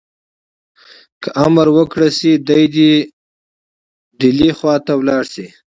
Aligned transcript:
که 1.21 1.29
امر 1.45 1.67
وکړای 1.77 2.11
شي 2.17 2.31
دی 2.47 2.63
دي 2.75 2.91
ډهلي 4.19 4.49
خواته 4.57 4.91
ولاړ 4.97 5.23
شي. 5.33 5.45